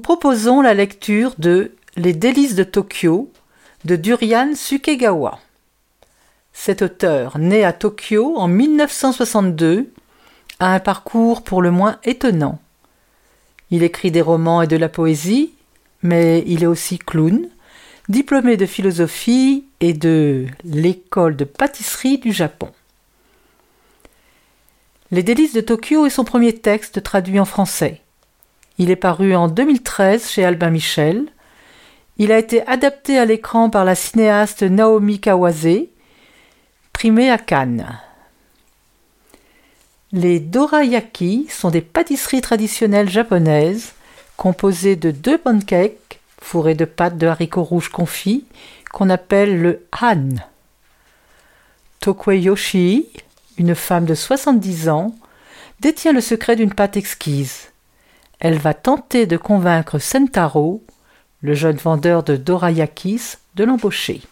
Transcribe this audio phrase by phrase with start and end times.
[0.00, 3.30] Proposons la lecture de Les délices de Tokyo
[3.84, 5.38] de Durian Sukegawa.
[6.52, 9.92] Cet auteur, né à Tokyo en 1962,
[10.58, 12.58] a un parcours pour le moins étonnant.
[13.70, 15.52] Il écrit des romans et de la poésie,
[16.02, 17.48] mais il est aussi clown,
[18.08, 22.70] diplômé de philosophie et de l'école de pâtisserie du Japon.
[25.10, 28.02] Les délices de Tokyo est son premier texte traduit en français.
[28.80, 31.26] Il est paru en 2013 chez Albin Michel.
[32.16, 35.88] Il a été adapté à l'écran par la cinéaste Naomi Kawase,
[36.94, 38.00] primé à Cannes.
[40.12, 43.92] Les dorayaki sont des pâtisseries traditionnelles japonaises
[44.38, 48.46] composées de deux pancakes fourrés de pâte de haricots rouges confits
[48.90, 50.36] qu'on appelle le han.
[52.00, 53.10] Tokweyoshi,
[53.58, 55.14] une femme de 70 ans,
[55.80, 57.69] détient le secret d'une pâte exquise.
[58.40, 60.82] Elle va tenter de convaincre Sentaro,
[61.42, 64.22] le jeune vendeur de dorayakis, de l'embaucher.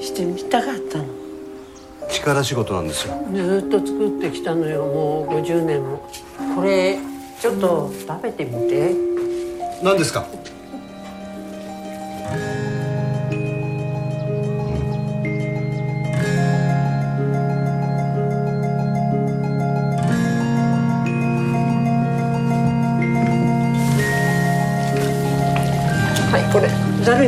[0.00, 1.04] してみたかったの。
[2.10, 3.14] 力仕事なんですよ。
[3.32, 6.08] ずーっと作ってきたのよもう50年も。
[6.56, 6.98] これ
[7.40, 8.94] ちょっと食べてみて。
[9.82, 10.26] 何ですか？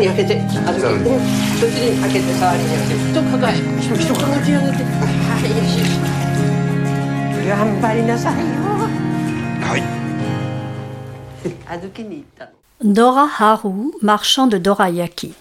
[0.01, 1.19] に 開けてあざるにうん
[1.59, 3.57] そっちに開けて触りに開けて一かが一
[3.93, 5.97] 一かがき上げてはいよしよし
[7.47, 8.45] 頑張りなさいよ
[9.61, 9.83] はい
[11.69, 12.51] 預けに行ったの
[12.83, 15.33] Dora Haru, marchand de dorayaki.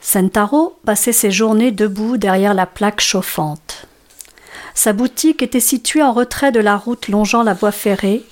[0.00, 3.86] Sentaro passait ses journées debout derrière la plaque chauffante.
[4.74, 8.24] Sa boutique était située en retrait de la route longeant la voie ferrée,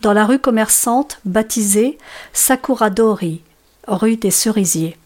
[0.00, 1.98] dans la rue commerçante baptisée
[2.32, 3.42] Sakuradori,
[3.87, 4.97] rue des cerisiers.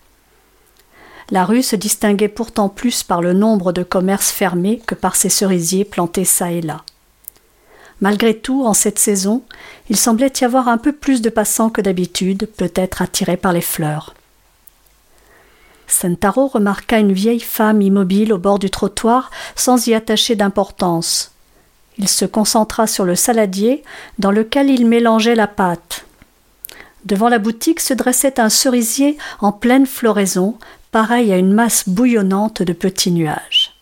[1.30, 5.30] La rue se distinguait pourtant plus par le nombre de commerces fermés que par ses
[5.30, 6.84] cerisiers plantés çà et là.
[8.02, 9.44] Malgré tout, en cette saison,
[9.90, 13.62] il semblait y avoir un peu plus de passants que d'habitude, peut-être attirés par les
[13.62, 14.16] fleurs.
[15.88, 21.32] Sentaro remarqua une vieille femme immobile au bord du trottoir sans y attacher d'importance.
[21.98, 23.84] Il se concentra sur le saladier
[24.18, 26.06] dans lequel il mélangeait la pâte.
[27.06, 30.58] Devant la boutique se dressait un cerisier en pleine floraison,
[30.92, 33.74] pareil à une masse bouillonnante de petits nuages.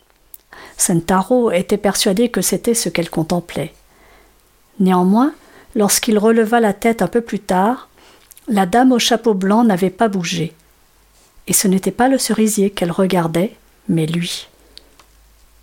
[0.78, 3.74] Sentaro était persuadé que c'était ce qu'elle contemplait.
[4.80, 5.34] Néanmoins,
[5.76, 7.90] lorsqu'il releva la tête un peu plus tard,
[8.48, 10.54] la dame au chapeau blanc n'avait pas bougé.
[11.48, 13.56] Et ce n'était pas le cerisier qu'elle regardait,
[13.90, 14.48] mais lui.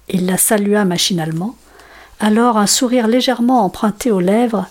[0.09, 1.57] Il la salua machinalement.
[2.21, 4.67] Alors, un sourire légèrement emprunté aux lèvres,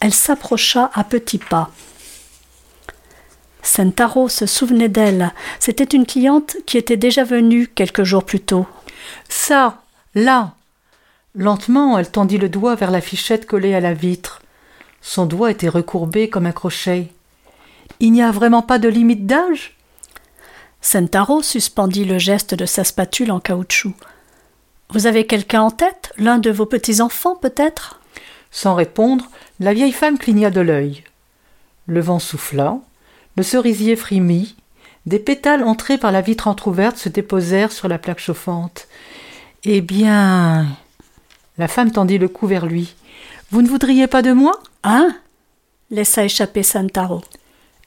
[0.00, 1.70] elle s'approcha à petits pas.
[3.62, 5.32] Sentaro se souvenait d'elle.
[5.60, 8.66] C'était une cliente qui était déjà venue quelques jours plus tôt.
[9.28, 9.82] Ça,
[10.14, 10.54] là.
[11.34, 14.42] Lentement, elle tendit le doigt vers la fichette collée à la vitre.
[15.00, 17.08] Son doigt était recourbé comme un crochet.
[18.00, 19.76] Il n'y a vraiment pas de limite d'âge?
[20.80, 23.94] Sentaro suspendit le geste de sa spatule en caoutchouc.
[24.90, 26.12] Vous avez quelqu'un en tête?
[26.18, 28.00] L'un de vos petits-enfants, peut-être?
[28.50, 29.30] Sans répondre,
[29.60, 31.04] la vieille femme cligna de l'œil.
[31.86, 32.78] Le vent souffla,
[33.36, 34.56] le cerisier frémit,
[35.06, 38.86] Des pétales entrés par la vitre entr'ouverte se déposèrent sur la plaque chauffante.
[39.64, 40.66] Eh bien.
[41.58, 42.94] La femme tendit le cou vers lui.
[43.50, 45.14] Vous ne voudriez pas de moi Hein?
[45.90, 47.20] laissa échapper Santaro.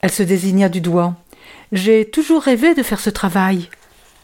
[0.01, 1.15] Elle se désigna du doigt.
[1.71, 3.69] J'ai toujours rêvé de faire ce travail.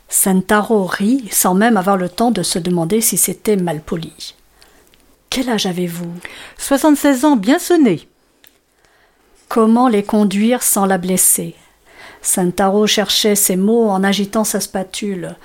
[0.09, 4.35] Santaro rit sans même avoir le temps de se demander si c'était mal poli.
[5.29, 6.13] Quel âge avez-vous?
[6.57, 8.07] Soixante-seize ans bien sonnés.
[9.53, 11.55] Comment les conduire sans la blesser
[12.21, 15.35] Santaro cherchait ses mots en agitant sa spatule.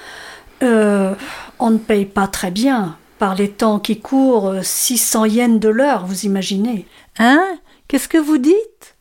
[0.62, 1.12] Euh,
[1.58, 2.98] on ne paye pas très bien.
[3.18, 6.86] Par les temps qui courent, six cents yens de l'heure, vous imaginez.
[7.18, 7.58] Hein?
[7.88, 8.94] Qu'est-ce que vous dites?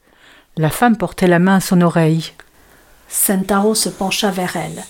[0.58, 2.34] La femme portait la main à son oreille.
[3.08, 4.84] Sentaro se pencha vers elle.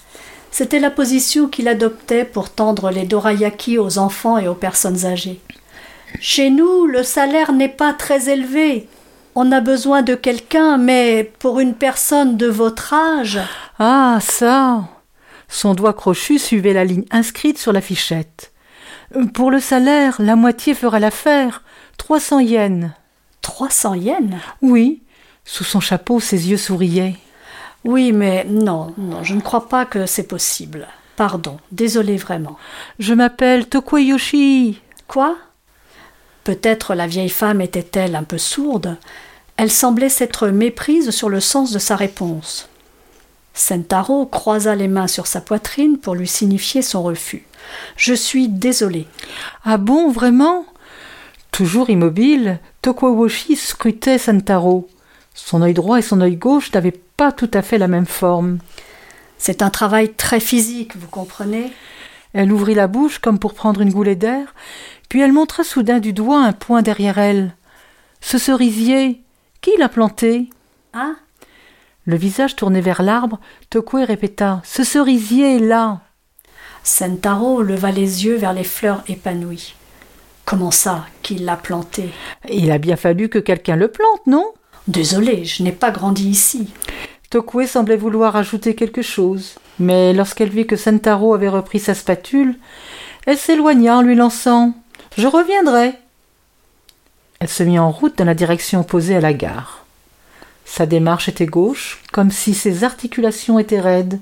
[0.50, 5.41] C'était la position qu'il adoptait pour tendre les dorayaki aux enfants et aux personnes âgées.
[6.21, 8.88] Chez nous, le salaire n'est pas très élevé.
[9.37, 13.39] On a besoin de quelqu'un, mais pour une personne de votre âge.
[13.79, 14.87] Ah, ça
[15.49, 18.53] Son doigt crochu suivait la ligne inscrite sur la fichette.
[19.33, 21.63] Pour le salaire, la moitié fera l'affaire.
[21.97, 22.91] Trois cents yens.
[23.41, 24.35] Trois cents yens?
[24.61, 25.03] Oui.
[25.43, 27.17] Sous son chapeau, ses yeux souriaient.
[27.83, 30.88] Oui, mais non, non, je ne crois pas que c'est possible.
[31.17, 32.57] Pardon, désolé vraiment.
[32.99, 34.81] Je m'appelle Tokuyoshi.
[35.07, 35.35] Quoi?
[36.45, 38.97] Peut-être la vieille femme était-elle un peu sourde.
[39.57, 42.69] Elle semblait s'être méprise sur le sens de sa réponse.
[43.56, 47.47] Sentaro croisa les mains sur sa poitrine pour lui signifier son refus.
[47.97, 49.07] Je suis désolé.
[49.63, 50.65] Ah bon, vraiment?
[51.51, 54.88] Toujours immobile, Tokuyoshi scrutait Sentaro.
[55.33, 58.59] Son œil droit et son œil gauche n'avaient pas tout à fait la même forme.
[59.39, 61.74] C'est un travail très physique, vous comprenez?
[62.33, 64.53] Elle ouvrit la bouche comme pour prendre une goulée d'air,
[65.09, 67.55] puis elle montra soudain du doigt un point derrière elle.
[68.21, 69.21] Ce cerisier,
[69.61, 70.49] qui l'a planté?
[70.93, 71.15] Hein
[72.05, 76.01] Le visage tourné vers l'arbre, Tokwe répéta Ce cerisier est là.
[76.83, 79.75] Sentaro leva les yeux vers les fleurs épanouies.
[80.45, 82.11] Comment ça, qui l'a planté?
[82.49, 84.53] Il a bien fallu que quelqu'un le plante, non?
[84.87, 86.71] Désolé, je n'ai pas grandi ici.
[87.31, 92.55] Tokwe semblait vouloir ajouter quelque chose, mais lorsqu'elle vit que Sentaro avait repris sa spatule,
[93.25, 94.75] elle s'éloigna en lui lançant
[95.17, 95.94] Je reviendrai.
[97.39, 99.85] Elle se mit en route dans la direction opposée à la gare.
[100.65, 104.19] Sa démarche était gauche, comme si ses articulations étaient raides.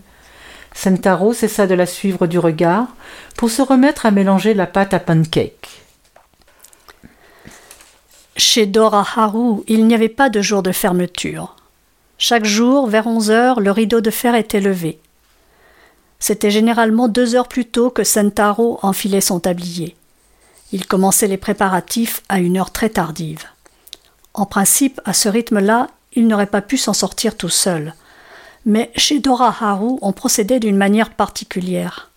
[0.76, 2.88] Sentaro cessa de la suivre du regard
[3.38, 5.82] pour se remettre à mélanger la pâte à pancake.
[8.36, 11.56] Chez Dora Haru, il n'y avait pas de jour de fermeture.
[12.18, 15.00] Chaque jour, vers onze heures, le rideau de fer était levé.
[16.20, 19.96] C'était généralement deux heures plus tôt que Sentaro enfilait son tablier.
[20.74, 23.46] Il commençait les préparatifs à une heure très tardive.
[24.34, 27.94] En principe, à ce rythme-là, il n'aurait pas pu s'en sortir tout seul.
[28.66, 32.10] Mais chez Dora Haru, on procédait d'une manière particulière.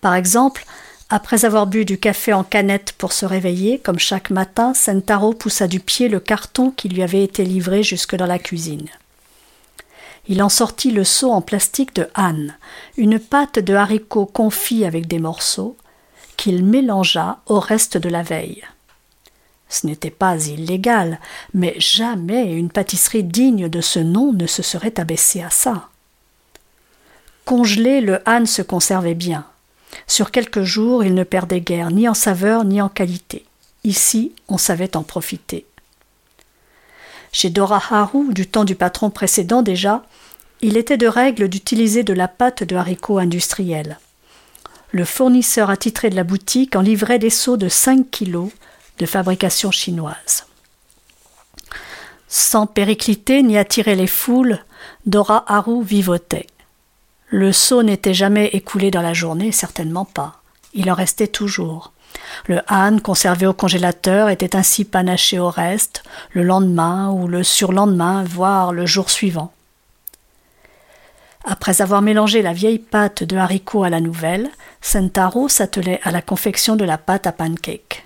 [0.00, 0.66] Par exemple,
[1.10, 5.68] après avoir bu du café en canette pour se réveiller, comme chaque matin, Sentaro poussa
[5.68, 8.88] du pied le carton qui lui avait été livré jusque dans la cuisine.
[10.26, 12.56] Il en sortit le seau en plastique de Anne,
[12.96, 15.76] une pâte de haricots confits avec des morceaux,
[16.36, 18.62] qu'il mélangea au reste de la veille.
[19.68, 21.18] Ce n'était pas illégal,
[21.52, 25.88] mais jamais une pâtisserie digne de ce nom ne se serait abaissée à ça.
[27.44, 29.44] Congelé, le Anne se conservait bien.
[30.06, 33.44] Sur quelques jours, il ne perdait guère ni en saveur ni en qualité.
[33.84, 35.66] Ici, on savait en profiter.
[37.32, 40.04] Chez Dora Haru, du temps du patron précédent déjà,
[40.60, 43.98] il était de règle d'utiliser de la pâte de haricots industriels.
[44.96, 48.48] Le fournisseur attitré de la boutique en livrait des seaux de 5 kilos
[48.98, 50.46] de fabrication chinoise.
[52.28, 54.58] Sans péricliter ni attirer les foules,
[55.04, 56.46] Dora Haru vivotait.
[57.28, 60.40] Le seau n'était jamais écoulé dans la journée, certainement pas.
[60.72, 61.92] Il en restait toujours.
[62.46, 68.24] Le âne conservé au congélateur était ainsi panaché au reste, le lendemain ou le surlendemain,
[68.24, 69.52] voire le jour suivant.
[71.48, 74.50] Après avoir mélangé la vieille pâte de haricots à la nouvelle,
[74.80, 78.04] Sentaro s'attelait à la confection de la pâte à pancake.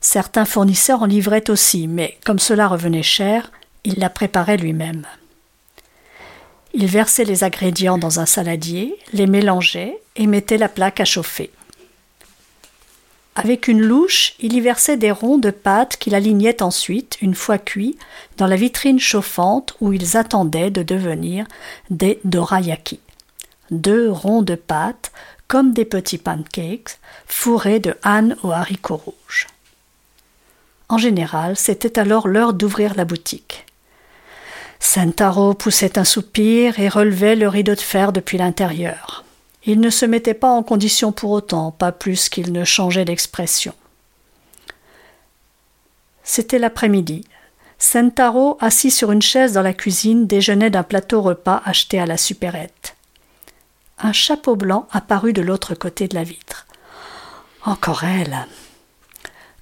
[0.00, 3.52] Certains fournisseurs en livraient aussi, mais comme cela revenait cher,
[3.84, 5.06] il la préparait lui-même.
[6.74, 11.52] Il versait les ingrédients dans un saladier, les mélangeait et mettait la plaque à chauffer.
[13.34, 17.56] Avec une louche, il y versait des ronds de pâte qu'il alignait ensuite, une fois
[17.56, 17.96] cuits,
[18.36, 21.46] dans la vitrine chauffante où ils attendaient de devenir
[21.88, 23.00] des dorayaki.
[23.70, 25.12] Deux ronds de pâte,
[25.48, 29.46] comme des petits pancakes, fourrés de hanne aux haricots rouges.
[30.90, 33.64] En général, c'était alors l'heure d'ouvrir la boutique.
[34.78, 39.24] Sentaro poussait un soupir et relevait le rideau de fer depuis l'intérieur.
[39.64, 43.74] Il ne se mettait pas en condition pour autant, pas plus qu'il ne changeait d'expression.
[46.24, 47.24] C'était l'après-midi.
[47.78, 52.16] Sentaro, assis sur une chaise dans la cuisine, déjeunait d'un plateau repas acheté à la
[52.16, 52.96] supérette.
[53.98, 56.66] Un chapeau blanc apparut de l'autre côté de la vitre.
[57.64, 58.46] Encore elle.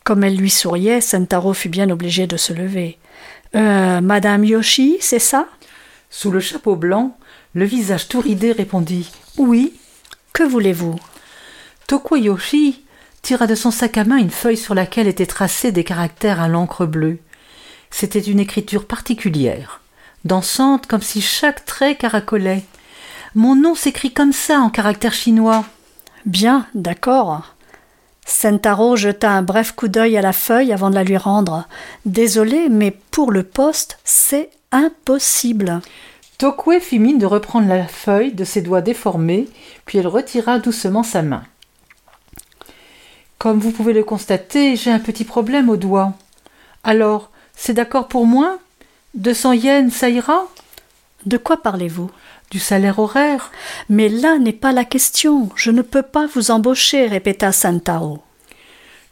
[0.05, 2.99] Comme elle lui souriait, Sentaro fut bien obligé de se lever.
[3.55, 5.47] Euh, Madame Yoshi, c'est ça?
[6.09, 7.17] Sous le chapeau blanc,
[7.55, 9.75] le visage tout ridé répondit Oui.
[10.33, 10.99] Que voulez-vous?
[11.87, 12.83] Toko Yoshi
[13.23, 16.49] tira de son sac à main une feuille sur laquelle étaient tracés des caractères à
[16.49, 17.19] l'encre bleue.
[17.91, 19.81] C'était une écriture particulière,
[20.25, 22.65] dansante comme si chaque trait caracolait.
[23.35, 25.65] Mon nom s'écrit comme ça en caractère chinois.
[26.27, 27.55] Bien, d'accord.
[28.25, 31.67] Sentaro jeta un bref coup d'œil à la feuille avant de la lui rendre.
[32.07, 35.81] Désolé, mais pour le poste, c'est impossible.
[36.41, 39.47] Tokwe fit mine de reprendre la feuille de ses doigts déformés,
[39.85, 41.43] puis elle retira doucement sa main.
[43.37, 46.15] Comme vous pouvez le constater, j'ai un petit problème au doigt.
[46.83, 48.59] Alors, c'est d'accord pour moi?
[49.13, 50.47] Deux cents yens, ça ira?
[51.27, 52.11] De quoi parlez-vous?
[52.51, 53.53] Du salaire horaire.
[53.91, 55.51] Mais là n'est pas la question.
[55.57, 58.23] Je ne peux pas vous embaucher, répéta Santaro.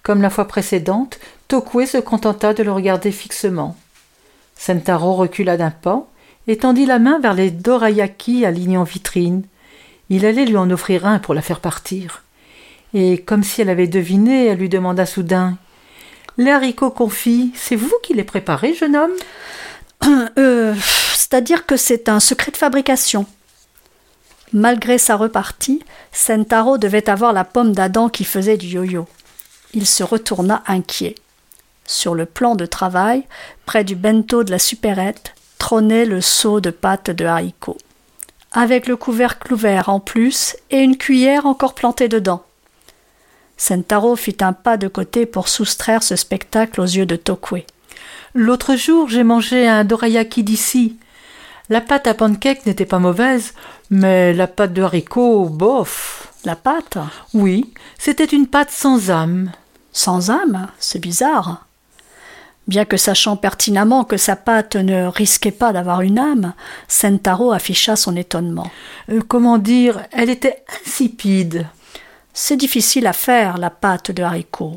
[0.02, 1.18] Comme la fois précédente,
[1.48, 3.76] Tokwe se contenta de le regarder fixement.
[4.56, 6.08] Sentaro recula d'un pas
[6.48, 9.44] et tendit la main vers les dorayaki alignés en vitrine.
[10.08, 12.24] Il allait lui en offrir un pour la faire partir.
[12.94, 15.58] Et comme si elle avait deviné, elle lui demanda soudain
[16.38, 19.12] Les haricots confits, c'est vous qui les préparez, jeune homme?
[20.38, 20.74] Euh,
[21.12, 23.26] C'est-à-dire que c'est un secret de fabrication.
[24.54, 29.06] Malgré sa repartie, Sentaro devait avoir la pomme d'Adam qui faisait du yo-yo.
[29.74, 31.16] Il se retourna inquiet.
[31.84, 33.24] Sur le plan de travail,
[33.66, 37.78] près du bento de la supérette, trônait le seau de pâte de haricots,
[38.52, 42.42] avec le couvercle ouvert en plus et une cuillère encore plantée dedans.
[43.56, 47.64] Sentaro fit un pas de côté pour soustraire ce spectacle aux yeux de Tokwe.
[48.34, 50.96] L'autre jour, j'ai mangé un dorayaki d'ici.
[51.68, 53.52] La pâte à pancake n'était pas mauvaise,
[53.90, 56.32] mais la pâte de haricots, bof.
[56.44, 56.98] La pâte?
[57.34, 59.50] Oui, c'était une pâte sans âme.
[59.92, 60.68] Sans âme?
[60.78, 61.66] C'est bizarre.
[62.68, 66.52] Bien que sachant pertinemment que sa pâte ne risquait pas d'avoir une âme,
[66.86, 68.70] Sentaro afficha son étonnement.
[69.10, 71.66] Euh, comment dire Elle était insipide.
[72.34, 74.76] C'est difficile à faire, la pâte de haricots.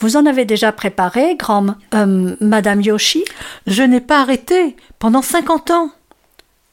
[0.00, 3.24] Vous en avez déjà préparé, grand euh, Madame Yoshi?
[3.66, 5.90] Je n'ai pas arrêté pendant cinquante ans.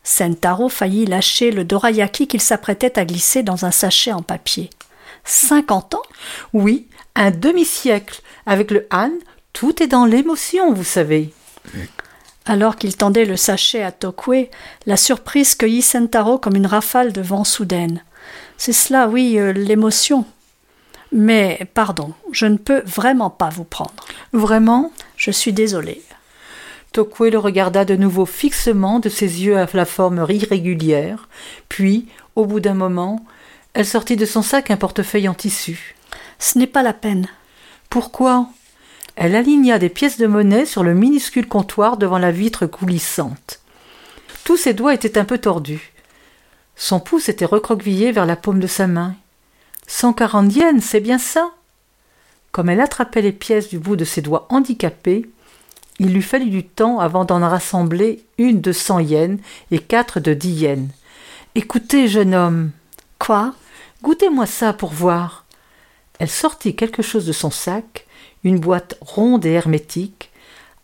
[0.04, 4.70] Sentaro faillit lâcher le dorayaki qu'il s'apprêtait à glisser dans un sachet en papier.
[5.26, 6.04] Cinquante ans?
[6.54, 8.22] Oui, un demi-siècle.
[8.46, 9.12] Avec le Han,
[9.56, 11.34] tout est dans l'émotion, vous savez.
[12.46, 14.50] Alors qu'il tendait le sachet à Tokwe,
[14.86, 18.04] la surprise cueillit Sentaro comme une rafale de vent soudaine.
[18.58, 20.26] C'est cela, oui, euh, l'émotion.
[21.14, 23.94] Mais, pardon, je ne peux vraiment pas vous prendre.
[24.34, 24.92] Vraiment?
[25.16, 26.04] Je suis désolée.
[26.92, 31.30] Tokwe le regarda de nouveau fixement de ses yeux à la forme irrégulière,
[31.70, 33.26] puis, au bout d'un moment,
[33.74, 35.96] elle sortit de son sac un portefeuille en tissu.
[36.40, 37.28] Ce n'est pas la peine.
[37.90, 38.50] Pourquoi?
[39.16, 43.62] Elle aligna des pièces de monnaie sur le minuscule comptoir devant la vitre coulissante.
[44.44, 45.94] Tous ses doigts étaient un peu tordus.
[46.76, 49.16] Son pouce était recroquevillé vers la paume de sa main.
[49.88, 51.52] Cent quarante yens, c'est bien ça?
[52.52, 55.30] Comme elle attrapait les pièces du bout de ses doigts handicapés,
[56.00, 59.40] il lui fallut du temps avant d'en rassembler une de cent yens
[59.72, 60.90] et quatre de dix yens.
[61.56, 62.72] Écoutez, jeune homme.
[63.18, 63.54] Quoi?
[64.04, 65.46] Goûtez-moi ça pour voir.
[66.20, 68.05] Elle sortit quelque chose de son sac,
[68.46, 70.32] une boîte ronde et hermétique.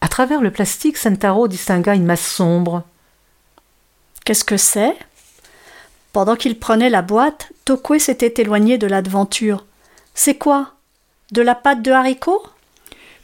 [0.01, 2.83] À travers le plastique, Sentaro distingua une masse sombre.
[4.25, 4.95] Qu'est-ce que c'est?
[6.11, 9.65] Pendant qu'il prenait la boîte, Tokwe s'était éloigné de l'aventure.
[10.13, 10.73] C'est quoi?
[11.31, 12.43] De la pâte de haricot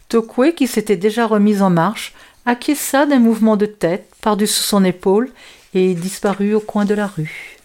[0.08, 2.14] Tokwe, qui s'était déjà remise en marche,
[2.46, 5.30] acquiesça d'un mouvement de tête par-dessus son épaule
[5.74, 7.57] et disparut au coin de la rue.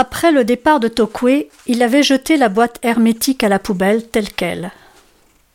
[0.00, 4.32] Après le départ de Tokwe, il avait jeté la boîte hermétique à la poubelle telle
[4.32, 4.70] qu'elle.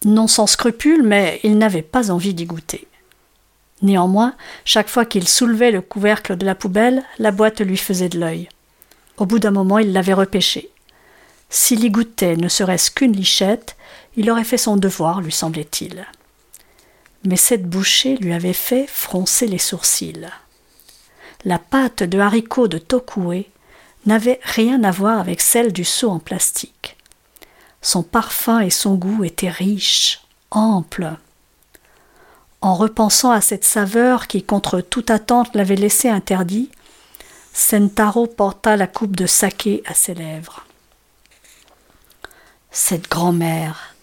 [0.04, 2.88] Non sans scrupule, mais il n'avait pas envie d'y goûter.
[3.82, 8.20] Néanmoins, chaque fois qu'il soulevait le couvercle de la poubelle, la boîte lui faisait de
[8.20, 8.48] l'œil.
[9.18, 10.70] Au bout d'un moment, il l'avait repêchée.
[11.50, 13.76] S'il y goûtait ne serait-ce qu'une lichette,
[14.16, 16.06] il aurait fait son devoir, lui semblait-il.
[17.24, 20.30] Mais cette bouchée lui avait fait froncer les sourcils.
[21.46, 23.48] La pâte de haricot de Tokue
[24.06, 26.98] n'avait rien à voir avec celle du seau en plastique.
[27.82, 30.22] Son parfum et son goût étaient riches,
[30.52, 31.14] amples.
[32.62, 36.72] En repensant à cette saveur qui, contre toute attente, l'avait laissé interdit,
[37.54, 40.66] Sentaro porta la coupe de saké à ses lèvres.
[42.72, 43.96] Cette grand-mère,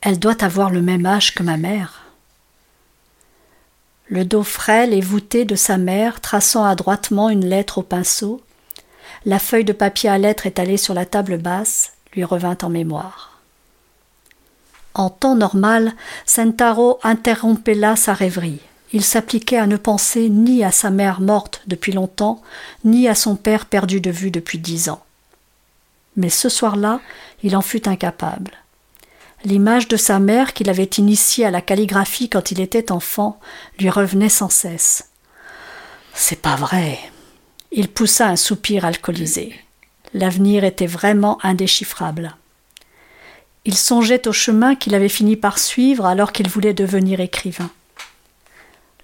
[0.00, 2.04] elle doit avoir le même âge que ma mère.
[4.06, 8.40] Le dos frêle et voûté de sa mère, traçant adroitement une lettre au pinceau,
[9.24, 13.40] la feuille de papier à lettres étalée sur la table basse lui revint en mémoire.
[14.94, 15.92] En temps normal,
[16.26, 18.60] Sentaro interrompait là sa rêverie.
[18.92, 22.42] Il s'appliquait à ne penser ni à sa mère morte depuis longtemps,
[22.84, 25.02] ni à son père perdu de vue depuis dix ans.
[26.16, 27.00] Mais ce soir-là,
[27.42, 28.52] il en fut incapable.
[29.44, 33.38] L'image de sa mère, qu'il avait initiée à la calligraphie quand il était enfant,
[33.78, 35.10] lui revenait sans cesse.
[36.12, 36.98] C'est pas vrai.
[37.70, 39.54] Il poussa un soupir alcoolisé.
[40.14, 42.34] L'avenir était vraiment indéchiffrable.
[43.66, 47.70] Il songeait au chemin qu'il avait fini par suivre alors qu'il voulait devenir écrivain.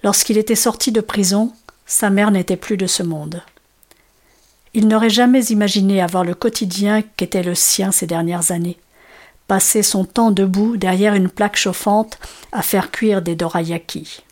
[0.03, 1.53] Lorsqu'il était sorti de prison,
[1.85, 3.43] sa mère n'était plus de ce monde.
[4.73, 8.77] Il n'aurait jamais imaginé avoir le quotidien qu'était le sien ces dernières années.
[9.47, 12.17] Passer son temps debout derrière une plaque chauffante
[12.51, 14.24] à faire cuire des dorayaki.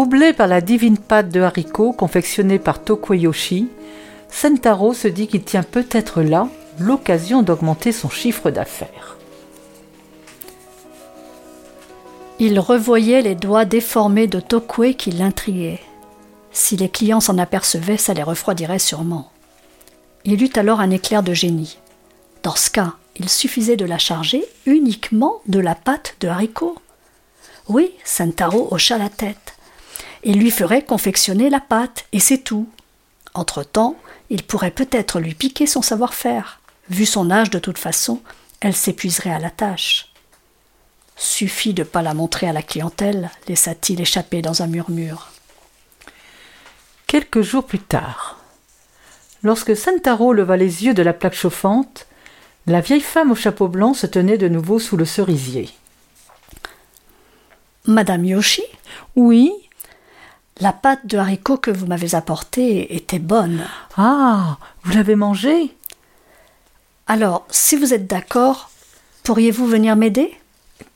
[0.00, 3.68] Troublé par la divine pâte de haricots confectionnée par Tokuyoshi,
[4.30, 9.18] Sentaro se dit qu'il tient peut-être là l'occasion d'augmenter son chiffre d'affaires.
[12.38, 15.82] Il revoyait les doigts déformés de Tokue qui l'intriguaient.
[16.50, 19.30] Si les clients s'en apercevaient, ça les refroidirait sûrement.
[20.24, 21.76] Il eut alors un éclair de génie.
[22.42, 26.78] Dans ce cas, il suffisait de la charger uniquement de la pâte de haricots.
[27.68, 29.49] Oui, Sentaro hocha la tête
[30.22, 32.68] et lui ferait confectionner la pâte, et c'est tout.
[33.34, 33.96] Entre-temps,
[34.28, 36.60] il pourrait peut-être lui piquer son savoir-faire.
[36.88, 38.20] Vu son âge, de toute façon,
[38.60, 40.12] elle s'épuiserait à la tâche.
[41.16, 45.28] Suffit de pas la montrer à la clientèle, laissa-t-il échapper dans un murmure.
[47.06, 48.38] Quelques jours plus tard,
[49.42, 52.06] lorsque Santaro leva les yeux de la plaque chauffante,
[52.66, 55.70] la vieille femme au chapeau blanc se tenait de nouveau sous le cerisier.
[57.86, 58.62] Madame Yoshi?
[59.16, 59.52] Oui,
[60.60, 63.64] la pâte de haricots que vous m'avez apportée était bonne.
[63.96, 65.74] Ah, vous l'avez mangée?
[67.06, 68.70] Alors, si vous êtes d'accord,
[69.24, 70.34] pourriez-vous venir m'aider?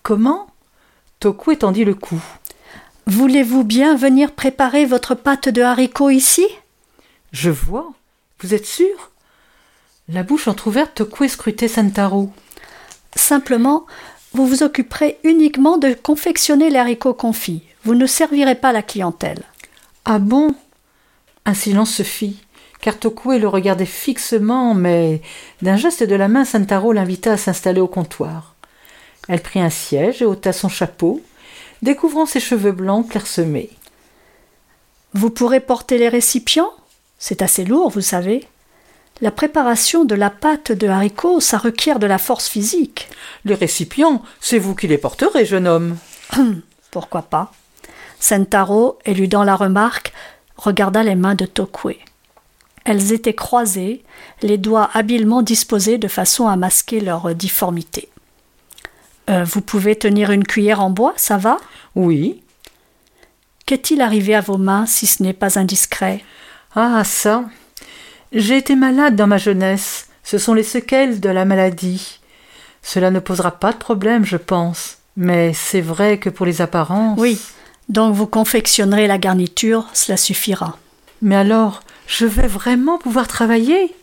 [0.02, 0.46] Comment?
[1.18, 2.22] Toku étendit le cou.
[3.06, 6.46] Voulez-vous bien venir préparer votre pâte de haricots ici?
[7.32, 7.92] Je vois.
[8.40, 9.10] Vous êtes sûr?
[10.08, 12.30] La bouche entr'ouverte, Toku scrutait Santaro.
[13.16, 13.86] Simplement,
[14.34, 17.62] vous vous occuperez uniquement de confectionner les haricots confits.
[17.84, 19.42] Vous ne servirez pas la clientèle.
[20.04, 20.54] Ah bon?
[21.46, 22.36] Un silence se fit,
[22.80, 25.22] car Tokue le regardait fixement, mais
[25.62, 28.54] d'un geste de la main, Santaro l'invita à s'installer au comptoir.
[29.28, 31.22] Elle prit un siège et ôta son chapeau,
[31.80, 33.70] découvrant ses cheveux blancs clairsemés.
[35.14, 36.70] Vous pourrez porter les récipients?
[37.18, 38.46] C'est assez lourd, vous savez.
[39.22, 43.08] La préparation de la pâte de haricots, ça requiert de la force physique.
[43.44, 45.96] Les récipients, c'est vous qui les porterez, jeune homme.
[46.90, 47.52] Pourquoi pas?
[48.20, 50.12] Sentaro, éludant la remarque,
[50.56, 51.98] regarda les mains de Tokue.
[52.84, 54.04] Elles étaient croisées,
[54.42, 58.08] les doigts habilement disposés de façon à masquer leur difformité.
[59.30, 61.56] Euh, vous pouvez tenir une cuillère en bois, ça va?
[61.94, 62.42] Oui.
[63.64, 66.22] Qu'est-il arrivé à vos mains si ce n'est pas indiscret?
[66.74, 67.44] Ah, ça.
[68.32, 70.08] J'ai été malade dans ma jeunesse.
[70.22, 72.20] Ce sont les séquelles de la maladie.
[72.82, 74.98] Cela ne posera pas de problème, je pense.
[75.16, 77.18] Mais c'est vrai que pour les apparences.
[77.18, 77.40] Oui,
[77.88, 80.78] Donc vous confectionnerez la garniture, cela suffira.
[81.22, 83.94] Mais alors, je vais vraiment pouvoir travailler?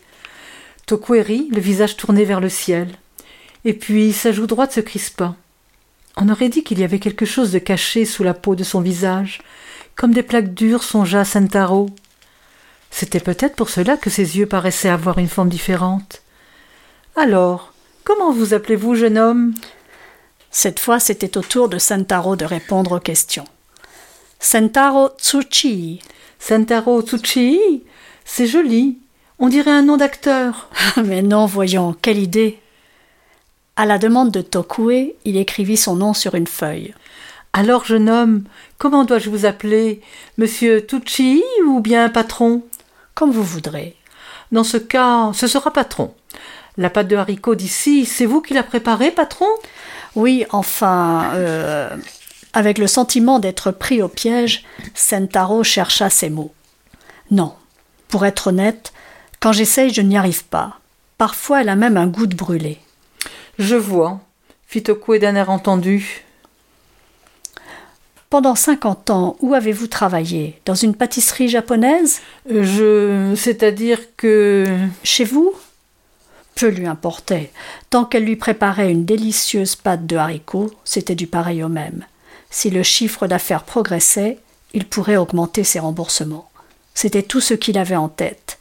[0.86, 2.88] Tokue rit, le visage tourné vers le ciel.
[3.64, 5.34] Et puis sa joue droite se crispa.
[6.16, 8.80] On aurait dit qu'il y avait quelque chose de caché sous la peau de son
[8.80, 9.40] visage,
[9.96, 11.88] comme des plaques dures, songea Sentaro.
[12.90, 16.22] C'était peut-être pour cela que ses yeux paraissaient avoir une forme différente.
[17.16, 17.72] Alors,
[18.04, 19.54] comment vous appelez-vous, jeune homme?
[20.50, 23.46] Cette fois, c'était au tour de Sentaro de répondre aux questions.
[24.42, 26.00] Sentaro Tsuchi.
[26.40, 27.84] Sentaro Tsuchi
[28.24, 28.98] C'est joli.
[29.38, 30.68] On dirait un nom d'acteur.
[31.04, 32.58] Mais non, voyons, quelle idée.
[33.76, 36.92] À la demande de Tokue, il écrivit son nom sur une feuille.
[37.52, 38.42] Alors, jeune homme,
[38.78, 40.00] comment dois-je vous appeler?
[40.38, 42.62] Monsieur Tucci ou bien patron?
[43.14, 43.94] Comme vous voudrez.
[44.50, 46.12] Dans ce cas, ce sera patron.
[46.76, 49.46] La pâte de haricot d'ici, c'est vous qui la préparée, patron?
[50.16, 51.96] Oui, enfin, euh,
[52.52, 56.52] avec le sentiment d'être pris au piège, Sentaro chercha ses mots.
[57.30, 57.54] Non,
[58.08, 58.92] pour être honnête,
[59.40, 60.78] quand j'essaye, je n'y arrive pas.
[61.18, 62.78] Parfois, elle a même un goût de brûlé.
[63.58, 64.20] Je vois,
[64.66, 66.24] fit Okue d'un air entendu.
[68.30, 70.58] Pendant cinquante ans, où avez-vous travaillé?
[70.64, 72.20] Dans une pâtisserie japonaise?
[72.48, 73.34] Je.
[73.36, 74.66] c'est-à-dire que.
[75.02, 75.52] Chez vous?
[76.54, 77.50] Peu lui importait.
[77.90, 82.04] Tant qu'elle lui préparait une délicieuse pâte de haricots, c'était du pareil au même.
[82.52, 84.38] Si le chiffre d'affaires progressait,
[84.74, 86.50] il pourrait augmenter ses remboursements.
[86.94, 88.58] C'était tout ce qu'il avait en tête.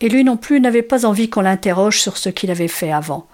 [0.00, 3.28] Et lui non plus n'avait pas envie qu'on l'interroge sur ce qu'il avait fait avant.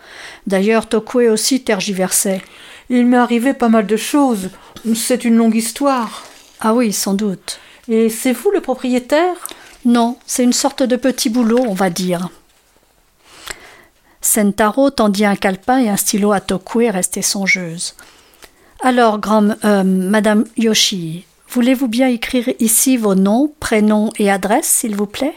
[0.47, 2.43] D'ailleurs, Tokue aussi tergiversait.
[2.91, 4.51] Il m'est arrivé pas mal de choses.
[4.95, 6.25] C'est une longue histoire.
[6.61, 7.59] Ah oui, sans doute.
[7.89, 9.49] Et c'est vous le propriétaire?
[9.87, 12.29] Non, c'est une sorte de petit boulot, on va dire.
[14.21, 17.95] Sentaro tendit un calepin et un stylo à Tokue, restée songeuse.
[18.87, 24.95] Alors, grand, euh, Madame Yoshi, voulez-vous bien écrire ici vos noms, prénoms et adresses, s'il
[24.95, 25.35] vous plaît?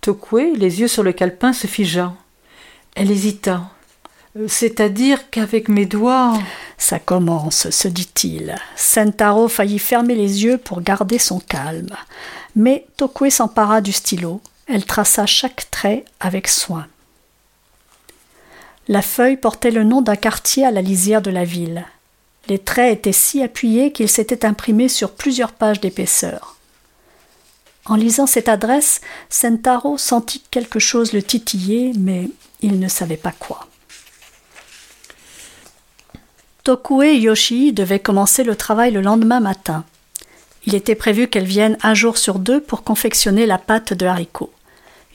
[0.00, 2.14] Tokue, les yeux sur le calepin, se figea.
[2.94, 3.62] Elle hésita.
[4.36, 6.38] Euh, c'est-à-dire qu'avec mes doigts.
[6.76, 8.54] Ça commence, se dit-il.
[8.76, 11.96] Sentaro faillit fermer les yeux pour garder son calme.
[12.54, 14.40] Mais Tokue s'empara du stylo.
[14.68, 16.86] Elle traça chaque trait avec soin.
[18.86, 21.84] La feuille portait le nom d'un quartier à la lisière de la ville.
[22.48, 26.56] Les traits étaient si appuyés qu'ils s'étaient imprimés sur plusieurs pages d'épaisseur.
[27.84, 32.28] En lisant cette adresse, Sentaro sentit quelque chose le titiller, mais
[32.60, 33.66] il ne savait pas quoi.
[36.64, 39.84] Tokue Yoshi devait commencer le travail le lendemain matin.
[40.66, 44.52] Il était prévu qu'elle vienne un jour sur deux pour confectionner la pâte de haricots.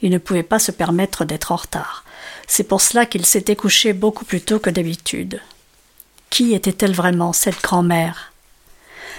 [0.02, 2.04] Il ne pouvait pas se permettre d'être en retard.
[2.48, 5.40] C'est pour cela qu'il s'était couché beaucoup plus tôt que d'habitude.
[6.34, 8.32] Qui était-elle vraiment, cette grand-mère?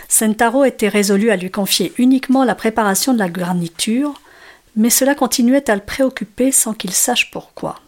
[0.10, 4.19] Sentaro était résolu à lui confier uniquement la préparation de la garniture,
[4.75, 7.80] mais cela continuait à le préoccuper sans qu'il sache pourquoi.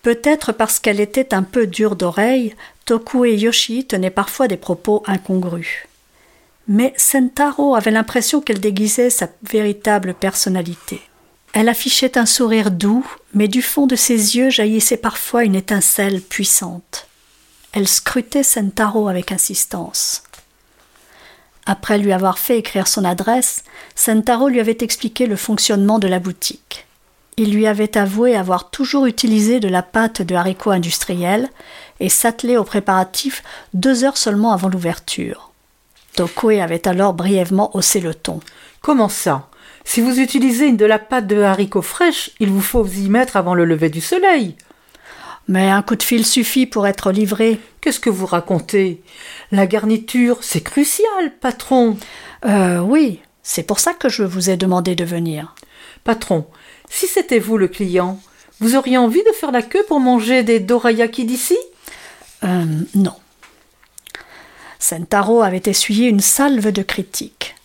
[0.00, 2.54] Peut-être parce qu'elle était un peu dure d'oreille,
[2.86, 5.86] Toku et Yoshi tenaient parfois des propos incongrus.
[6.68, 11.02] Mais Sentaro avait l'impression qu'elle déguisait sa véritable personnalité.
[11.52, 16.22] Elle affichait un sourire doux, mais du fond de ses yeux jaillissait parfois une étincelle
[16.22, 17.08] puissante.
[17.72, 20.22] Elle scrutait Sentaro avec insistance.
[21.64, 26.18] Après lui avoir fait écrire son adresse, Sentaro lui avait expliqué le fonctionnement de la
[26.18, 26.86] boutique.
[27.38, 31.48] Il lui avait avoué avoir toujours utilisé de la pâte de haricots industriels
[31.98, 35.50] et s'attelé aux préparatifs deux heures seulement avant l'ouverture.
[36.14, 38.40] Tokue avait alors brièvement haussé le ton.
[38.82, 39.48] Comment ça?
[39.84, 43.54] Si vous utilisez de la pâte de haricots fraîche, il vous faut y mettre avant
[43.54, 44.56] le lever du soleil.
[45.52, 47.60] Mais un coup de fil suffit pour être livré.
[47.82, 49.02] Qu'est-ce que vous racontez?
[49.50, 51.98] La garniture, c'est crucial, patron.
[52.46, 55.54] Euh, oui, c'est pour ça que je vous ai demandé de venir.
[56.04, 56.46] Patron,
[56.88, 58.18] si c'était vous le client,
[58.60, 61.58] vous auriez envie de faire la queue pour manger des dorayaki d'ici?
[62.44, 63.16] Euh, non.
[64.78, 67.56] Sentaro avait essuyé une salve de critiques.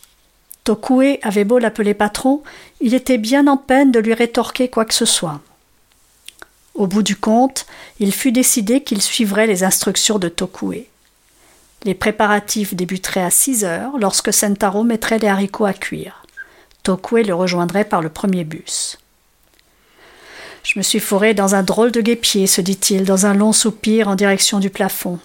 [0.64, 2.42] Tokue avait beau l'appeler patron,
[2.82, 5.40] il était bien en peine de lui rétorquer quoi que ce soit.
[6.78, 7.66] Au bout du compte,
[7.98, 10.86] il fut décidé qu'il suivrait les instructions de Tokue.
[11.82, 16.24] Les préparatifs débuteraient à six heures lorsque Sentaro mettrait les haricots à cuire.
[16.84, 18.96] Tokue le rejoindrait par le premier bus.
[20.62, 24.06] Je me suis fourré dans un drôle de guépier, se dit-il, dans un long soupir
[24.06, 25.18] en direction du plafond.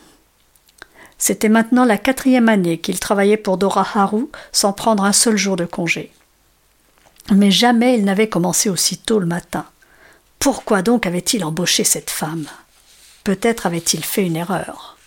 [1.20, 5.56] C'était maintenant la quatrième année qu'il travaillait pour Dora Haru sans prendre un seul jour
[5.56, 6.12] de congé.
[7.32, 9.66] Mais jamais il n'avait commencé aussi tôt le matin.
[10.44, 12.48] Pourquoi donc avait-il embauché cette femme?
[13.24, 14.98] Peut-être avait-il fait une erreur.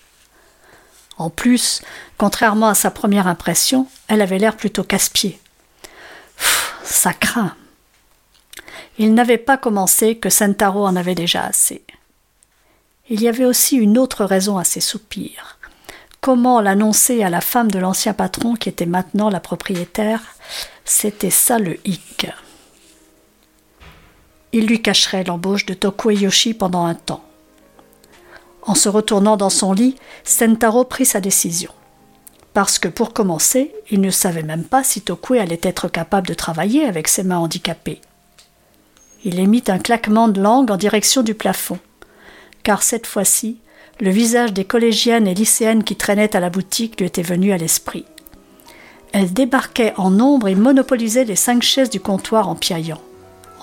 [1.19, 1.83] En plus,
[2.17, 5.39] contrairement à sa première impression, elle avait l'air plutôt casse-pied.
[6.85, 7.55] Ça craint.
[8.97, 11.85] Il n'avait pas commencé que Sentaro en avait déjà assez.
[13.11, 15.59] Il y avait aussi une autre raison à ses soupirs.
[16.23, 20.23] Comment l'annoncer à la femme de l'ancien patron qui était maintenant la propriétaire?
[20.87, 22.27] C'était ça le hic.
[24.57, 27.23] Il lui cacherait l'embauche de Tokue Yoshi pendant un temps.
[28.63, 31.71] En se retournant dans son lit, Sentaro prit sa décision.
[32.55, 36.33] Parce que pour commencer, il ne savait même pas si Tokue allait être capable de
[36.33, 38.01] travailler avec ses mains handicapées.
[39.27, 41.79] Il émit un claquement de langue en direction du plafond,
[42.63, 43.59] car cette fois-ci,
[44.01, 47.59] le visage des collégiennes et lycéennes qui traînaient à la boutique lui était venu à
[47.59, 48.07] l'esprit.
[49.13, 53.03] Elles débarquaient en nombre et monopolisaient les cinq chaises du comptoir en piaillant.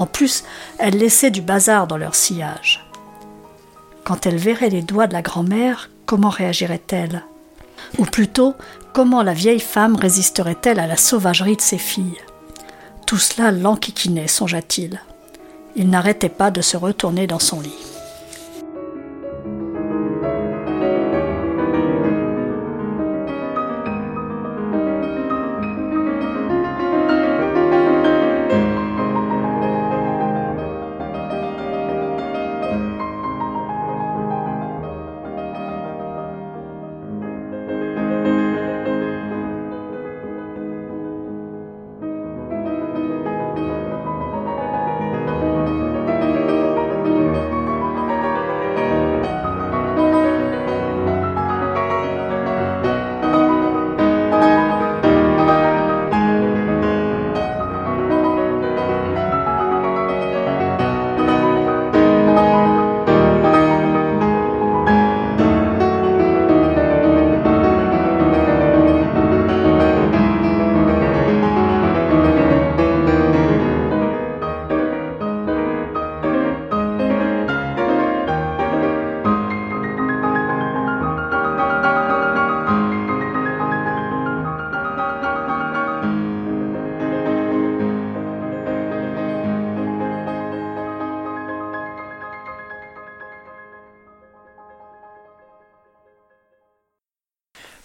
[0.03, 0.43] En plus,
[0.79, 2.85] elles laissaient du bazar dans leur sillage.
[4.03, 7.23] Quand elle verrait les doigts de la grand-mère, comment réagirait-elle?
[7.97, 8.53] Ou plutôt,
[8.91, 12.19] comment la vieille femme résisterait-elle à la sauvagerie de ses filles?
[13.07, 14.99] Tout cela l'enquiquinait, songea-t-il.
[15.77, 17.92] Il, Il n'arrêtait pas de se retourner dans son lit.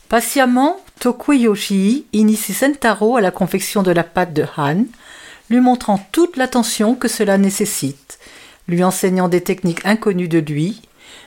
[0.09, 4.85] Patiemment, Tokuyoshi initie Sentaro à la confection de la pâte de Han,
[5.51, 8.19] lui montrant toute l'attention que cela nécessite,
[8.69, 10.81] lui enseignant des techniques inconnues de lui,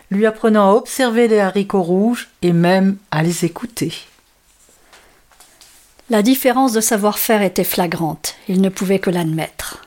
[0.10, 3.94] lui apprenant à observer les haricots rouges et même à les écouter.
[6.10, 9.86] La différence de savoir-faire était flagrante, il ne pouvait que l'admettre.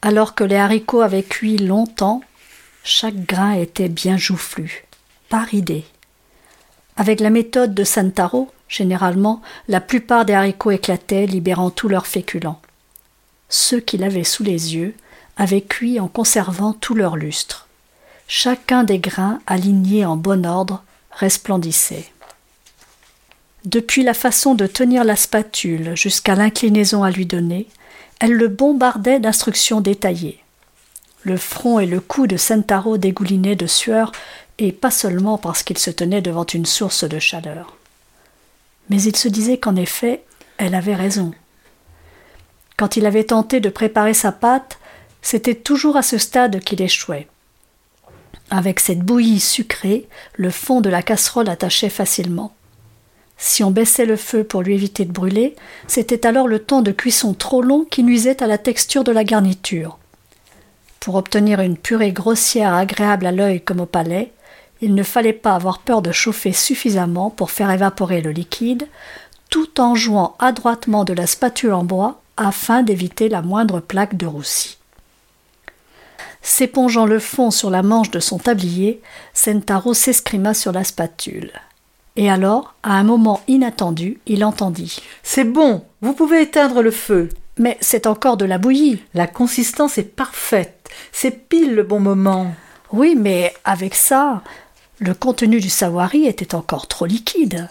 [0.00, 2.22] Alors que les haricots avaient cuit longtemps,
[2.84, 4.84] chaque grain était bien joufflu,
[5.28, 5.84] pas ridé.
[6.96, 12.60] Avec la méthode de Santaro, généralement, la plupart des haricots éclataient, libérant tous leurs féculents.
[13.48, 14.94] Ceux qu'il avait sous les yeux
[15.36, 17.68] avaient cuit en conservant tout leur lustre.
[18.26, 22.06] Chacun des grains, alignés en bon ordre, resplendissait.
[23.64, 27.66] Depuis la façon de tenir la spatule jusqu'à l'inclinaison à lui donner,
[28.20, 30.40] elle le bombardait d'instructions détaillées.
[31.22, 34.12] Le front et le cou de Sentaro dégoulinaient de sueur
[34.58, 37.76] et pas seulement parce qu'il se tenait devant une source de chaleur.
[38.90, 40.22] Mais il se disait qu'en effet,
[40.58, 41.32] elle avait raison.
[42.76, 44.78] Quand il avait tenté de préparer sa pâte,
[45.22, 47.28] c'était toujours à ce stade qu'il échouait.
[48.50, 52.54] Avec cette bouillie sucrée, le fond de la casserole attachait facilement.
[53.36, 55.56] Si on baissait le feu pour lui éviter de brûler,
[55.88, 59.24] c'était alors le temps de cuisson trop long qui nuisait à la texture de la
[59.24, 59.98] garniture.
[61.00, 64.32] Pour obtenir une purée grossière agréable à l'œil comme au palais,
[64.84, 68.86] il ne fallait pas avoir peur de chauffer suffisamment pour faire évaporer le liquide,
[69.48, 74.26] tout en jouant adroitement de la spatule en bois afin d'éviter la moindre plaque de
[74.26, 74.76] roussi.
[76.42, 79.00] S'épongeant le fond sur la manche de son tablier,
[79.32, 81.50] Sentaro s'escrima sur la spatule.
[82.16, 84.98] Et alors, à un moment inattendu, il entendit.
[85.22, 87.30] C'est bon, vous pouvez éteindre le feu.
[87.56, 89.02] Mais c'est encore de la bouillie.
[89.14, 90.90] La consistance est parfaite.
[91.10, 92.54] C'est pile le bon moment.
[92.92, 94.42] Oui, mais avec ça,
[94.98, 97.68] le contenu du sawari était encore trop liquide.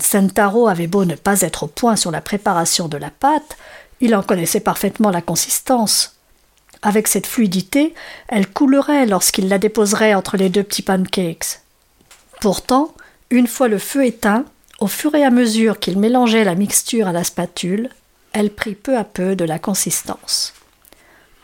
[0.00, 3.56] Sentaro avait beau ne pas être au point sur la préparation de la pâte,
[4.00, 6.16] il en connaissait parfaitement la consistance.
[6.82, 7.94] Avec cette fluidité,
[8.28, 11.60] elle coulerait lorsqu'il la déposerait entre les deux petits pancakes.
[12.40, 12.92] Pourtant,
[13.30, 14.44] une fois le feu éteint,
[14.80, 17.88] au fur et à mesure qu'il mélangeait la mixture à la spatule,
[18.32, 20.54] elle prit peu à peu de la consistance.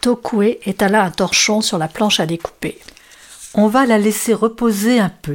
[0.00, 2.78] Tokue étala un torchon sur la planche à découper.
[3.60, 5.34] On va la laisser reposer un peu,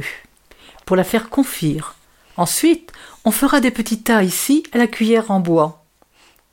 [0.86, 1.94] pour la faire confire.
[2.38, 2.90] Ensuite,
[3.26, 5.84] on fera des petits tas ici à la cuillère en bois.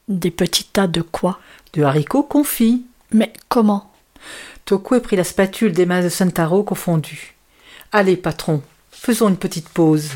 [0.10, 1.40] Des petits tas de quoi?
[1.72, 2.84] De haricots confits.
[3.14, 3.90] Mais comment?
[4.66, 7.36] Tokwe prit la spatule des mains de Sentaro confondues.
[7.94, 10.10] Allez, patron, faisons une petite pause.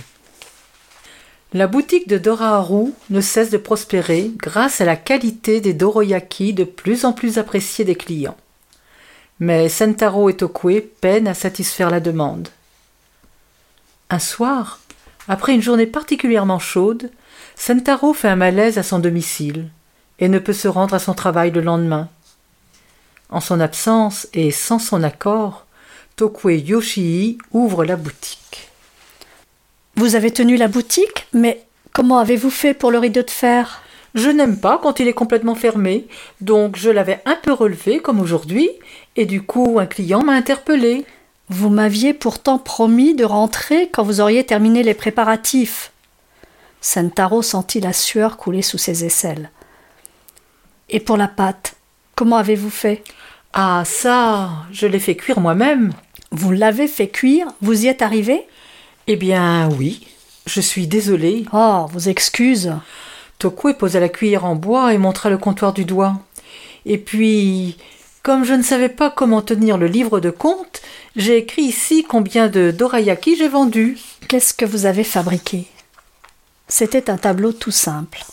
[1.54, 6.66] La boutique de Doraharu ne cesse de prospérer grâce à la qualité des doroyaki de
[6.66, 8.36] plus en plus appréciés des clients.
[9.40, 12.48] Mais Sentaro et Tokwe peinent à satisfaire la demande.
[14.10, 14.80] Un soir,
[15.28, 17.12] après une journée particulièrement chaude,
[17.56, 19.70] Sentaro fait un malaise à son domicile
[20.20, 22.10] et ne peut se rendre à son travail le lendemain.
[23.30, 25.66] En son absence et sans son accord,
[26.16, 28.70] Tokwe Yoshii ouvre la boutique.
[29.96, 33.82] Vous avez tenu la boutique, mais comment avez-vous fait pour le rideau de fer?
[34.14, 36.08] Je n'aime pas quand il est complètement fermé,
[36.40, 38.70] donc je l'avais un peu relevé comme aujourd'hui,
[39.16, 41.06] et du coup un client m'a interpellé.
[41.50, 45.92] Vous m'aviez pourtant promis de rentrer quand vous auriez terminé les préparatifs.
[46.82, 49.52] Sentaro sentit la sueur couler sous ses aisselles.
[50.90, 51.76] Et pour la pâte,
[52.16, 53.04] comment avez-vous fait?
[53.54, 55.94] Ah, ça, je l'ai fait cuire moi-même.
[56.32, 57.48] Vous l'avez fait cuire?
[57.62, 58.46] Vous y êtes arrivé?
[59.08, 60.08] Eh bien, oui.
[60.46, 61.46] Je suis désolée.
[61.54, 62.74] Oh, vos excuses.
[63.40, 66.20] Tokwe posa la cuillère en bois et montra le comptoir du doigt.
[66.86, 67.78] Et puis,
[68.26, 70.82] comme je ne savais pas comment tenir le livre de compte,
[71.16, 74.00] j'ai écrit ici combien de dorayaki j'ai vendu.
[74.28, 75.68] Qu'est-ce que vous avez fabriqué?
[76.68, 78.26] C'était un tableau tout simple.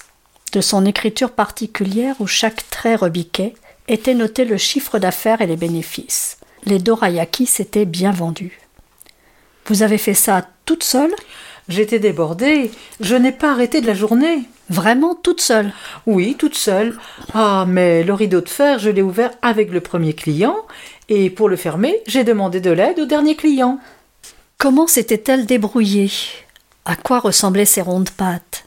[0.52, 3.52] De son écriture particulière où chaque trait rebiquait,
[3.86, 6.38] était noté le chiffre d'affaires et les bénéfices.
[6.64, 8.60] Les dorayaki s'étaient bien vendus.
[9.66, 11.14] Vous avez fait ça toute seule?
[11.68, 12.70] J'étais débordée.
[13.00, 14.44] Je n'ai pas arrêté de la journée.
[14.70, 15.72] Vraiment toute seule?
[16.06, 16.98] Oui, toute seule.
[17.34, 20.56] Ah, mais le rideau de fer, je l'ai ouvert avec le premier client,
[21.08, 23.78] et pour le fermer, j'ai demandé de l'aide au dernier client.
[24.58, 26.10] Comment s'était-elle débrouillée?
[26.84, 28.64] À quoi ressemblaient ces rondes pattes?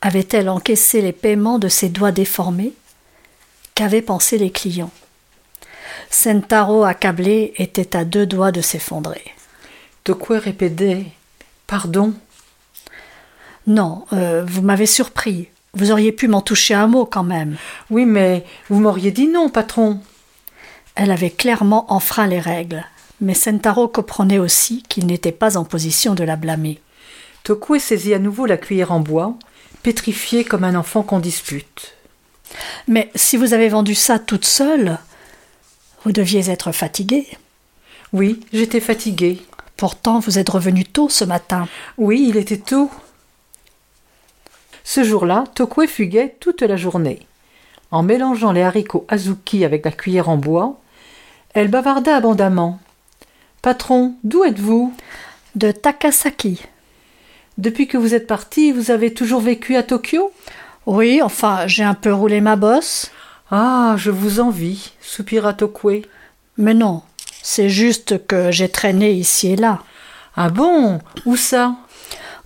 [0.00, 2.72] Avait-elle encaissé les paiements de ses doigts déformés?
[3.74, 4.92] Qu'avaient pensé les clients?
[6.10, 9.24] Sentaro, accablé, était à deux doigts de s'effondrer.
[10.04, 11.06] Tokwe répétait
[11.66, 12.14] Pardon?
[13.68, 15.48] Non, euh, vous m'avez surpris.
[15.74, 17.58] Vous auriez pu m'en toucher un mot quand même.
[17.90, 20.00] Oui, mais vous m'auriez dit non, patron.
[20.94, 22.82] Elle avait clairement enfreint les règles,
[23.20, 26.80] mais Sentaro comprenait aussi qu'il n'était pas en position de la blâmer.
[27.44, 29.34] Tokwe saisit à nouveau la cuillère en bois,
[29.82, 31.94] pétrifié comme un enfant qu'on dispute.
[32.88, 34.98] Mais si vous avez vendu ça toute seule,
[36.04, 37.26] vous deviez être fatiguée.
[38.14, 39.42] Oui, j'étais fatiguée.
[39.76, 41.68] Pourtant, vous êtes revenu tôt ce matin.
[41.98, 42.90] Oui, il était tôt.
[44.90, 47.26] Ce jour-là, Tokwe fuguait toute la journée.
[47.90, 50.80] En mélangeant les haricots azuki avec la cuillère en bois,
[51.52, 52.80] elle bavarda abondamment.
[53.60, 54.94] Patron, d'où êtes-vous?
[55.56, 56.62] De Takasaki.
[57.58, 60.32] Depuis que vous êtes parti, vous avez toujours vécu à Tokyo?
[60.86, 63.10] Oui, enfin, j'ai un peu roulé ma bosse.
[63.50, 66.00] Ah, je vous envie, soupira Tokwe.
[66.56, 67.02] Mais non,
[67.42, 69.80] c'est juste que j'ai traîné ici et là.
[70.34, 70.98] Ah bon?
[71.26, 71.74] Où ça?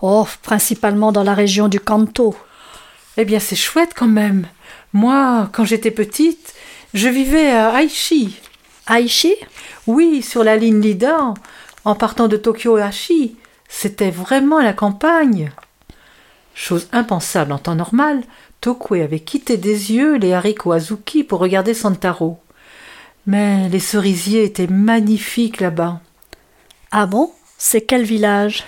[0.04, 2.34] Oh, principalement dans la région du Kanto.
[3.16, 4.46] Eh bien, c'est chouette quand même.
[4.92, 6.54] Moi, quand j'étais petite,
[6.92, 8.40] je vivais à Aichi.
[8.90, 9.34] Aichi?
[9.86, 11.32] Oui, sur la ligne Lida,
[11.84, 13.36] en partant de Tokyo à Aichi.
[13.68, 15.52] C'était vraiment la campagne.
[16.52, 18.22] Chose impensable en temps normal,
[18.60, 22.40] Tokwe avait quitté des yeux les haricots azuki pour regarder Santaro.
[23.26, 26.00] Mais les cerisiers étaient magnifiques là-bas.
[26.90, 27.30] Ah bon?
[27.56, 28.64] C'est quel village?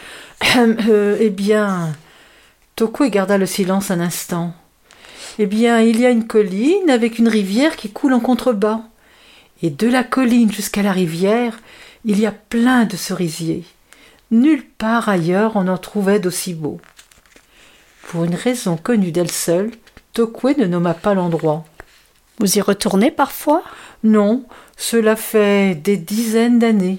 [0.57, 1.93] Euh, Eh bien.
[2.77, 4.53] Tokwe garda le silence un instant.
[5.39, 8.81] Eh bien, il y a une colline avec une rivière qui coule en contrebas.
[9.63, 11.59] Et de la colline jusqu'à la rivière,
[12.05, 13.65] il y a plein de cerisiers.
[14.31, 16.81] Nulle part ailleurs on en trouvait d'aussi beaux.
[18.09, 19.71] Pour une raison connue d'elle seule,
[20.13, 21.65] Tokwe ne nomma pas l'endroit.
[22.39, 23.63] Vous y retournez parfois?
[24.03, 24.45] Non,
[24.77, 26.99] cela fait des dizaines d'années.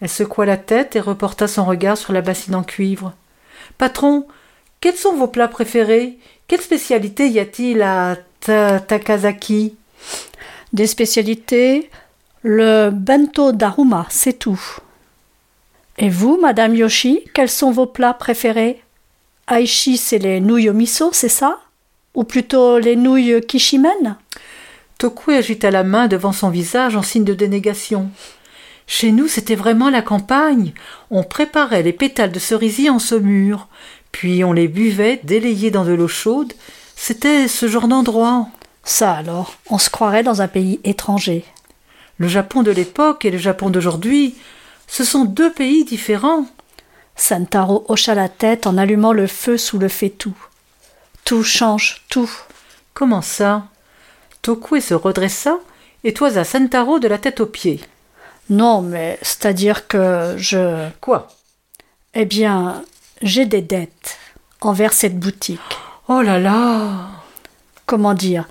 [0.00, 3.14] Elle secoua la tête et reporta son regard sur la bassine en cuivre.
[3.78, 4.26] Patron,
[4.80, 6.18] quels sont vos plats préférés?
[6.46, 9.74] Quelle spécialité y a-t-il à Takazaki?
[10.72, 11.90] Des spécialités
[12.42, 14.60] Le bento d'Aruma, c'est tout.
[15.98, 18.82] Et vous, Madame Yoshi, quels sont vos plats préférés?
[19.50, 21.58] Aishi, c'est les nouilles au miso, c'est ça?
[22.14, 24.16] Ou plutôt les nouilles kishimen
[24.98, 28.10] Tokwe agita la main devant son visage en signe de dénégation.
[28.90, 30.72] Chez nous, c'était vraiment la campagne.
[31.10, 33.68] On préparait les pétales de cerisier en saumure,
[34.12, 36.54] puis on les buvait délayés dans de l'eau chaude.
[36.96, 38.48] C'était ce genre d'endroit.
[38.84, 41.44] Ça alors, on se croirait dans un pays étranger.
[42.16, 44.34] Le Japon de l'époque et le Japon d'aujourd'hui,
[44.86, 46.46] ce sont deux pays différents.
[47.14, 50.34] Sentaro hocha la tête en allumant le feu sous le fétou.
[51.26, 52.30] Tout change, tout.
[52.94, 53.64] Comment ça?
[54.40, 55.58] Tokue se redressa
[56.04, 57.80] et toisa Sentaro de la tête aux pieds.
[58.50, 60.88] Non, mais c'est-à-dire que je.
[61.00, 61.28] Quoi?
[62.14, 62.82] Eh bien,
[63.22, 64.18] j'ai des dettes
[64.60, 65.60] envers cette boutique.
[66.08, 67.10] Oh là là
[67.86, 68.48] Comment dire?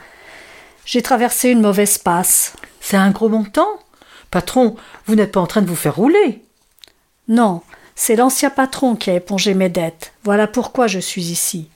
[0.86, 2.54] J'ai traversé une mauvaise passe.
[2.80, 3.68] C'est un gros montant?
[4.32, 4.76] Patron,
[5.06, 6.43] vous n'êtes pas en train de vous faire rouler
[7.28, 7.62] Non,
[7.95, 10.14] c'est l'ancien patron qui a épongé mes dettes.
[10.24, 11.68] Voilà pourquoi je suis ici.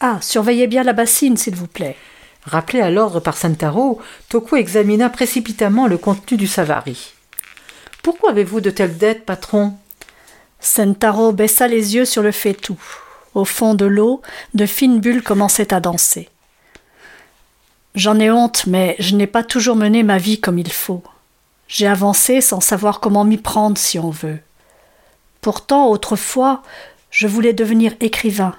[0.00, 1.96] Ah, surveillez bien la bassine, s'il vous plaît.
[2.44, 7.13] Rappelé à l'ordre par Santaro, Toku examina précipitamment le contenu du Savary.
[8.04, 9.72] Pourquoi avez-vous de telles dettes, patron?
[10.60, 12.78] Sentaro baissa les yeux sur le fétou.
[13.34, 14.20] Au fond de l'eau,
[14.52, 16.28] de fines bulles commençaient à danser.
[17.94, 21.02] J'en ai honte, mais je n'ai pas toujours mené ma vie comme il faut.
[21.66, 24.38] J'ai avancé sans savoir comment m'y prendre si on veut.
[25.40, 26.62] Pourtant, autrefois,
[27.10, 28.54] je voulais devenir écrivain,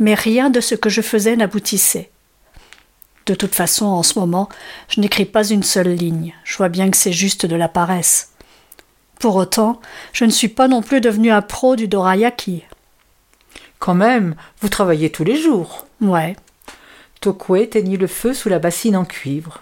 [0.00, 2.10] mais rien de ce que je faisais n'aboutissait.
[3.26, 4.48] De toute façon, en ce moment,
[4.88, 6.34] je n'écris pas une seule ligne.
[6.42, 8.31] Je vois bien que c'est juste de la paresse.
[9.22, 9.80] Pour autant,
[10.12, 12.64] je ne suis pas non plus devenu un pro du dorayaki.
[13.78, 15.86] Quand même, vous travaillez tous les jours.
[16.00, 16.34] Ouais.
[17.20, 19.60] Tokue éteignit le feu sous la bassine en cuivre.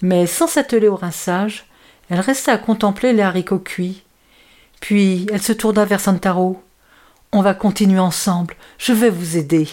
[0.00, 1.66] Mais sans s'atteler au rinçage,
[2.08, 4.04] elle resta à contempler les haricots cuits.
[4.78, 6.62] Puis elle se tourna vers Santaro.
[7.32, 8.54] On va continuer ensemble.
[8.78, 9.66] Je vais vous aider.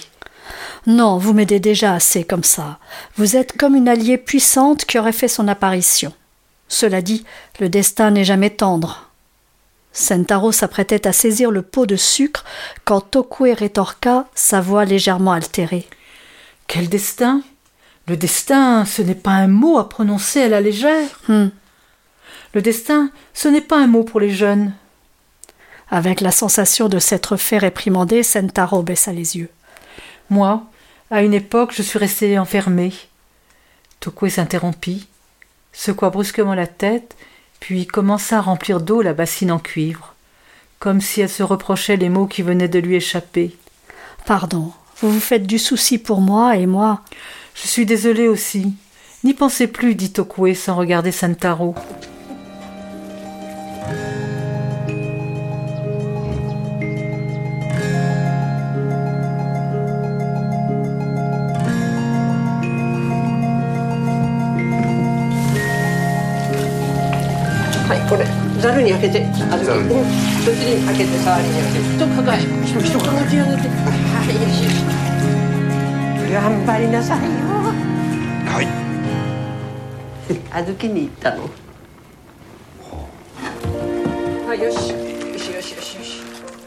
[0.87, 2.79] Non, vous m'aidez déjà assez comme ça.
[3.17, 6.11] Vous êtes comme une alliée puissante qui aurait fait son apparition.
[6.67, 7.23] Cela dit,
[7.59, 9.10] le destin n'est jamais tendre.
[9.93, 12.45] Sentaro s'apprêtait à saisir le pot de sucre
[12.85, 15.87] quand Tokue rétorqua, sa voix légèrement altérée.
[16.67, 17.41] Quel destin
[18.07, 21.19] Le destin, ce n'est pas un mot à prononcer à la légère.
[21.27, 21.49] Hmm.
[22.53, 24.73] Le destin, ce n'est pas un mot pour les jeunes.
[25.89, 29.49] Avec la sensation de s'être fait réprimander, Sentaro baissa les yeux.
[30.29, 30.63] Moi,
[31.09, 32.93] à une époque, je suis resté enfermé.
[33.99, 35.07] Tokue s'interrompit,
[35.73, 37.15] secoua brusquement la tête
[37.61, 40.15] puis commença à remplir d'eau la bassine en cuivre,
[40.79, 43.55] comme si elle se reprochait les mots qui venaient de lui échapper.
[44.25, 47.01] Pardon, vous vous faites du souci pour moi et moi.
[47.55, 48.73] Je suis désolée aussi.
[49.23, 51.75] N'y pensez plus, dit Tokue sans regarder Santaro.
[68.10, 68.26] これ
[68.60, 69.88] ざるに開けてあずきうん
[70.44, 74.82] そっちに開けて触りに開けてと抱えひとひとか持ち上げてはいよしよし
[76.32, 77.26] 頑張りなさいよ
[78.50, 78.66] はい
[80.52, 81.48] あずきに行ったの
[84.48, 84.96] はいよしよ
[85.38, 86.22] しよしよしよし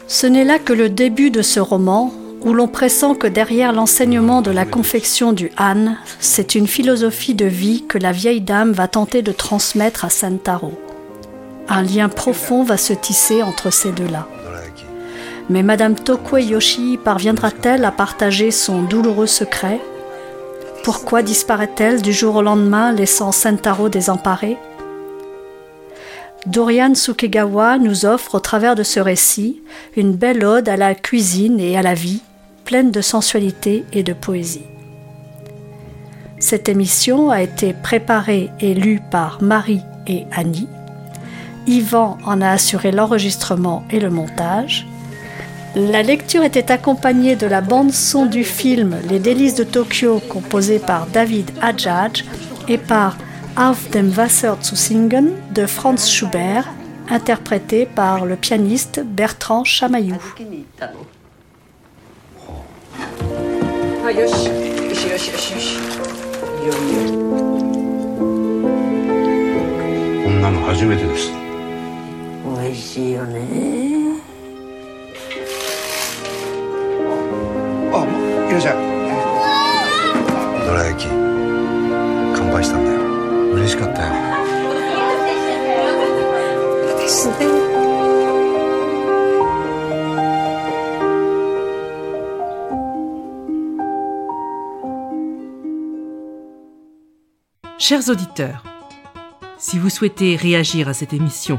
[0.08, 4.42] Ce n'est là que le début de ce roman, où l'on pressent que derrière l'enseignement
[4.42, 8.88] de la confection du Han, c'est une philosophie de vie que la vieille dame va
[8.88, 10.72] tenter de transmettre à Santaro.
[11.67, 14.27] Un lien profond va se tisser entre ces deux-là.
[15.49, 19.79] Mais Madame Tokue Yoshi parviendra-t-elle à partager son douloureux secret?
[20.83, 24.57] Pourquoi disparaît-elle du jour au lendemain, laissant Sentaro désemparé?
[26.45, 29.61] Dorian Sukegawa nous offre au travers de ce récit
[29.97, 32.21] une belle ode à la cuisine et à la vie,
[32.65, 34.65] pleine de sensualité et de poésie.
[36.37, 40.67] Cette émission a été préparée et lue par Marie et Annie.
[41.67, 44.87] Yvan en a assuré l'enregistrement et le montage.
[45.75, 51.07] La lecture était accompagnée de la bande-son du film Les délices de Tokyo, composée par
[51.07, 52.23] David Adjadj
[52.67, 53.17] et par
[53.57, 56.67] Auf dem Wasser zu singen de Franz Schubert,
[57.09, 60.17] interprété par le pianiste Bertrand Chamaillou.
[72.44, 74.20] はいよしよしよしよしよしいよいよこんなの初めてです美味しいよね
[77.92, 78.06] あ
[78.48, 78.90] いらっしゃい
[80.66, 81.08] どら焼き
[82.36, 83.00] 乾杯したんだよ
[83.54, 84.12] 嬉しかったよ
[86.98, 87.70] ですね
[97.90, 98.62] Chers auditeurs,
[99.58, 101.58] si vous souhaitez réagir à cette émission,